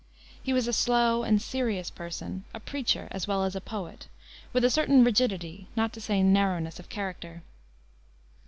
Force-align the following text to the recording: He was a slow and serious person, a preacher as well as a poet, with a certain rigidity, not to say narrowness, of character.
He 0.41 0.51
was 0.51 0.67
a 0.67 0.73
slow 0.73 1.21
and 1.21 1.39
serious 1.39 1.91
person, 1.91 2.43
a 2.55 2.59
preacher 2.59 3.07
as 3.11 3.27
well 3.27 3.43
as 3.43 3.55
a 3.55 3.61
poet, 3.61 4.07
with 4.51 4.63
a 4.65 4.71
certain 4.71 5.03
rigidity, 5.03 5.67
not 5.75 5.93
to 5.93 6.01
say 6.01 6.23
narrowness, 6.23 6.79
of 6.79 6.89
character. 6.89 7.43